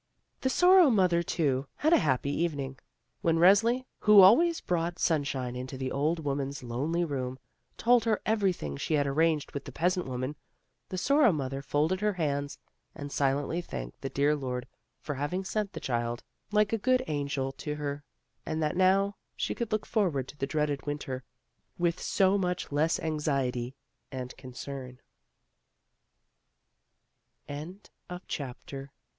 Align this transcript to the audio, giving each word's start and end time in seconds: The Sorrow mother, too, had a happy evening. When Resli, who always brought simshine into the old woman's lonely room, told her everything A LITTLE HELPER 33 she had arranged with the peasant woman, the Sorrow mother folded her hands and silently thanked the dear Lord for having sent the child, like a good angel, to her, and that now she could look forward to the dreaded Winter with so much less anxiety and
The 0.39 0.49
Sorrow 0.49 0.89
mother, 0.89 1.21
too, 1.21 1.67
had 1.75 1.93
a 1.93 1.99
happy 1.99 2.31
evening. 2.31 2.79
When 3.21 3.37
Resli, 3.37 3.85
who 3.99 4.21
always 4.21 4.59
brought 4.59 4.95
simshine 4.95 5.55
into 5.55 5.77
the 5.77 5.91
old 5.91 6.17
woman's 6.25 6.63
lonely 6.63 7.05
room, 7.05 7.37
told 7.77 8.05
her 8.05 8.19
everything 8.25 8.69
A 8.69 8.71
LITTLE 8.73 8.79
HELPER 8.79 8.79
33 8.79 8.85
she 8.87 8.93
had 8.97 9.05
arranged 9.05 9.51
with 9.51 9.65
the 9.65 9.71
peasant 9.71 10.07
woman, 10.07 10.35
the 10.89 10.97
Sorrow 10.97 11.31
mother 11.31 11.61
folded 11.61 11.99
her 12.01 12.13
hands 12.13 12.57
and 12.95 13.11
silently 13.11 13.61
thanked 13.61 14.01
the 14.01 14.09
dear 14.09 14.35
Lord 14.35 14.67
for 15.01 15.13
having 15.13 15.43
sent 15.45 15.73
the 15.73 15.79
child, 15.79 16.23
like 16.51 16.73
a 16.73 16.79
good 16.79 17.03
angel, 17.05 17.51
to 17.51 17.75
her, 17.75 18.03
and 18.43 18.59
that 18.63 18.75
now 18.75 19.17
she 19.35 19.53
could 19.53 19.71
look 19.71 19.85
forward 19.85 20.27
to 20.29 20.35
the 20.39 20.47
dreaded 20.47 20.83
Winter 20.87 21.23
with 21.77 21.99
so 21.99 22.39
much 22.39 22.71
less 22.71 22.99
anxiety 22.99 23.75
and 24.11 24.33